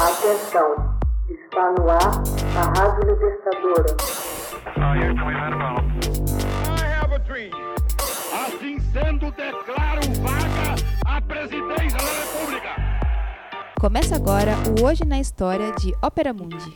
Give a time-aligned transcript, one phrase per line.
[0.00, 0.96] Atenção,
[1.28, 1.98] está no ar
[2.56, 3.96] a Rádio Libertadora.
[8.32, 12.76] Assim sendo, declaro vaga a presidência da República.
[13.80, 16.72] Começa agora o Hoje na História de Ópera Mundi.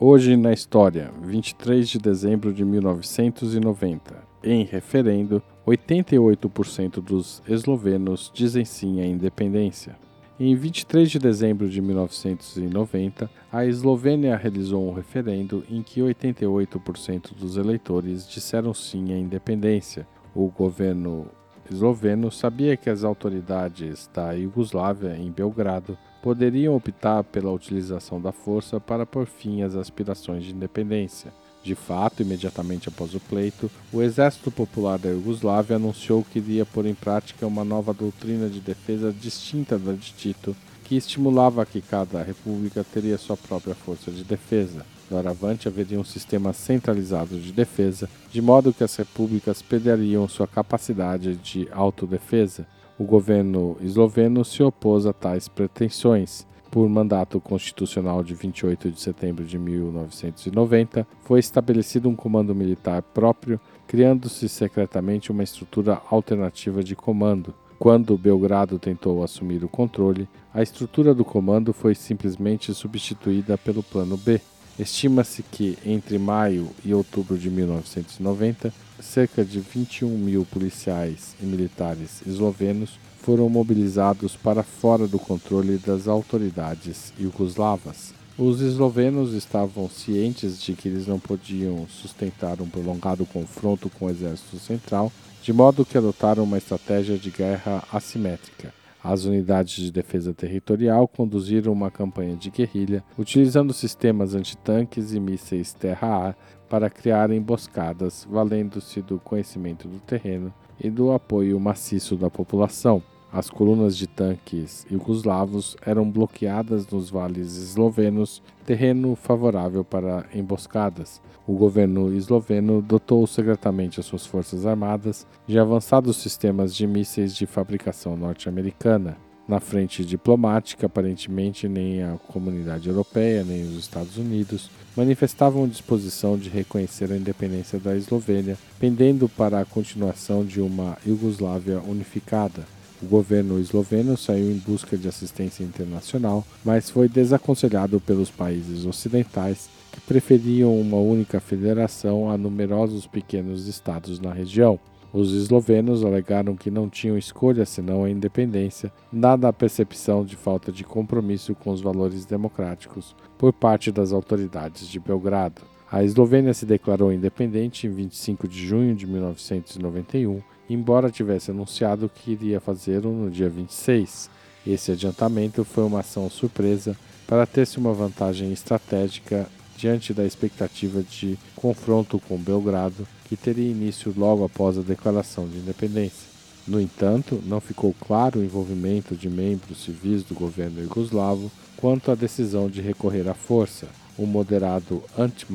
[0.00, 4.16] Hoje na História, 23 de dezembro de 1990.
[4.42, 10.02] Em referendo, 88% dos eslovenos dizem sim à independência.
[10.38, 17.56] Em 23 de dezembro de 1990, a Eslovênia realizou um referendo em que 88% dos
[17.56, 20.04] eleitores disseram sim à independência.
[20.34, 21.28] O governo
[21.70, 28.80] esloveno sabia que as autoridades da Iugoslávia, em Belgrado, poderiam optar pela utilização da força
[28.80, 31.32] para pôr fim às aspirações de independência.
[31.64, 36.84] De fato, imediatamente após o pleito, o Exército Popular da Iugoslávia anunciou que iria pôr
[36.84, 42.22] em prática uma nova doutrina de defesa distinta da de Tito, que estimulava que cada
[42.22, 44.84] república teria sua própria força de defesa.
[45.08, 51.34] Doravante haveria um sistema centralizado de defesa, de modo que as repúblicas perderiam sua capacidade
[51.36, 52.66] de autodefesa.
[52.98, 59.44] O governo esloveno se opôs a tais pretensões por mandato constitucional de 28 de setembro
[59.44, 67.54] de 1990, foi estabelecido um comando militar próprio, criando-se secretamente uma estrutura alternativa de comando.
[67.78, 74.16] Quando Belgrado tentou assumir o controle, a estrutura do comando foi simplesmente substituída pelo Plano
[74.16, 74.40] B.
[74.76, 82.20] Estima-se que, entre maio e outubro de 1990, cerca de 21 mil policiais e militares
[82.26, 88.12] eslovenos foram mobilizados para fora do controle das autoridades iugoslavas.
[88.36, 94.10] Os eslovenos estavam cientes de que eles não podiam sustentar um prolongado confronto com o
[94.10, 95.10] exército central,
[95.42, 98.74] de modo que adotaram uma estratégia de guerra assimétrica.
[99.02, 105.72] As unidades de defesa territorial conduziram uma campanha de guerrilha, utilizando sistemas antitanques e mísseis
[105.72, 106.36] terra-ar
[106.68, 113.02] para criar emboscadas, valendo-se do conhecimento do terreno e do apoio maciço da população.
[113.36, 121.20] As colunas de tanques iugoslavos eram bloqueadas nos vales eslovenos, terreno favorável para emboscadas.
[121.44, 127.44] O governo esloveno dotou secretamente as suas forças armadas de avançados sistemas de mísseis de
[127.44, 129.16] fabricação norte-americana.
[129.48, 136.48] Na frente diplomática, aparentemente nem a comunidade europeia nem os Estados Unidos manifestavam disposição de
[136.48, 142.64] reconhecer a independência da Eslovênia, pendendo para a continuação de uma Iugoslávia unificada.
[143.04, 149.68] O governo esloveno saiu em busca de assistência internacional, mas foi desaconselhado pelos países ocidentais
[149.92, 154.80] que preferiam uma única federação a numerosos pequenos estados na região.
[155.12, 160.72] Os eslovenos alegaram que não tinham escolha senão a independência, dada a percepção de falta
[160.72, 165.60] de compromisso com os valores democráticos por parte das autoridades de Belgrado.
[165.92, 172.32] A Eslovênia se declarou independente em 25 de junho de 1991 embora tivesse anunciado que
[172.32, 174.30] iria fazê-lo no dia 26.
[174.66, 181.38] Esse adiantamento foi uma ação surpresa para ter-se uma vantagem estratégica diante da expectativa de
[181.56, 186.34] confronto com Belgrado, que teria início logo após a declaração de independência.
[186.66, 192.14] No entanto, não ficou claro o envolvimento de membros civis do governo iugoslavo quanto à
[192.14, 193.86] decisão de recorrer à força.
[194.16, 195.46] O moderado Ante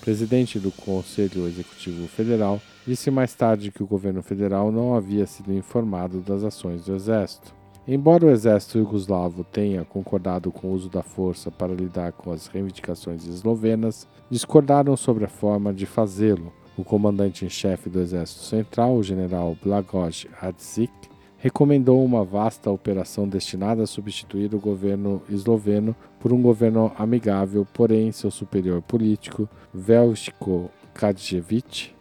[0.00, 5.52] presidente do Conselho Executivo Federal, disse mais tarde que o governo federal não havia sido
[5.52, 7.54] informado das ações do exército.
[7.86, 12.46] Embora o exército iugoslavo tenha concordado com o uso da força para lidar com as
[12.46, 16.52] reivindicações eslovenas, discordaram sobre a forma de fazê-lo.
[16.76, 20.92] O comandante em chefe do Exército Central, o general Blagoj Hadzik,
[21.38, 28.12] recomendou uma vasta operação destinada a substituir o governo esloveno por um governo amigável, porém
[28.12, 31.92] seu superior político, Velsko Kadjevic,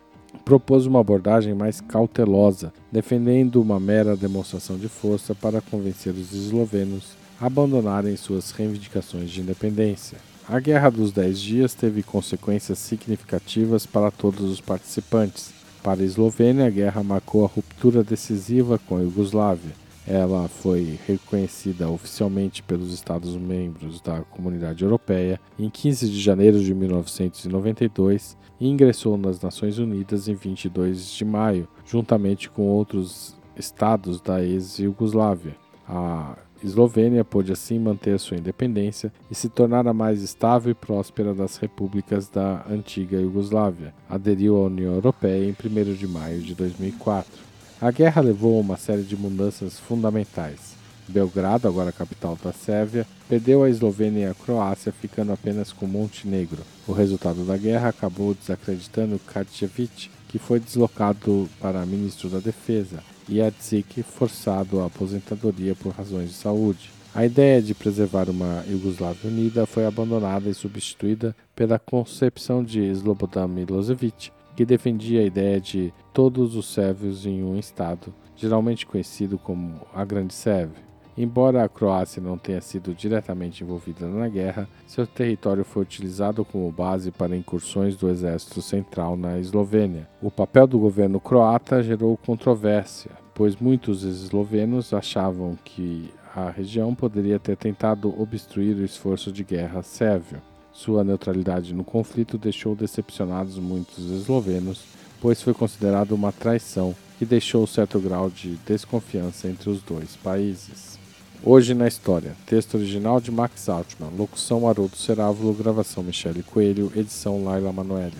[0.49, 7.11] propôs uma abordagem mais cautelosa, defendendo uma mera demonstração de força para convencer os eslovenos
[7.39, 10.17] a abandonarem suas reivindicações de independência.
[10.47, 15.53] A Guerra dos Dez Dias teve consequências significativas para todos os participantes.
[15.83, 19.73] Para a Eslovênia, a guerra marcou a ruptura decisiva com a Iugoslávia.
[20.09, 28.35] Ela foi reconhecida oficialmente pelos Estados-membros da Comunidade Europeia em 15 de janeiro de 1992
[28.59, 35.55] e ingressou nas Nações Unidas em 22 de maio, juntamente com outros estados da ex-Iugoslávia.
[35.87, 41.35] A Eslovênia pôde assim manter sua independência e se tornar a mais estável e próspera
[41.35, 43.93] das repúblicas da antiga Iugoslávia.
[44.09, 47.48] Aderiu à União Europeia em 1 de maio de 2004.
[47.81, 50.75] A guerra levou a uma série de mudanças fundamentais.
[51.07, 56.61] Belgrado, agora capital da Sérvia, perdeu a Eslovênia e a Croácia, ficando apenas com Montenegro.
[56.85, 63.41] O resultado da guerra acabou desacreditando Kadjevic, que foi deslocado para ministro da Defesa, e
[63.41, 66.91] Adzik forçado à aposentadoria por razões de saúde.
[67.15, 73.47] A ideia de preservar uma Iugoslávia unida foi abandonada e substituída pela concepção de Slobodan
[73.47, 79.79] Milosevic, que defendia a ideia de todos os sérvios em um estado, geralmente conhecido como
[79.95, 80.83] a Grande Sérvia.
[81.17, 86.69] Embora a Croácia não tenha sido diretamente envolvida na guerra, seu território foi utilizado como
[86.73, 90.09] base para incursões do Exército Central na Eslovênia.
[90.21, 97.39] O papel do governo croata gerou controvérsia, pois muitos eslovenos achavam que a região poderia
[97.39, 100.41] ter tentado obstruir o esforço de guerra sérvio.
[100.79, 104.85] Sua neutralidade no conflito deixou decepcionados muitos eslovenos,
[105.19, 110.97] pois foi considerado uma traição que deixou certo grau de desconfiança entre os dois países.
[111.43, 112.33] Hoje na História.
[112.45, 114.09] Texto original de Max Altman.
[114.17, 115.53] Locução Haroldo Cerávulo.
[115.53, 116.89] Gravação Michele Coelho.
[116.95, 118.15] Edição Laila Manoeli.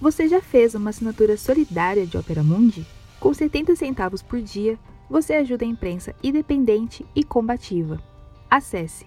[0.00, 2.84] Você já fez uma assinatura solidária de Opera Mundi?
[3.20, 4.76] Com 70 centavos por dia,
[5.08, 8.02] você ajuda a imprensa independente e combativa.
[8.50, 9.06] Acesse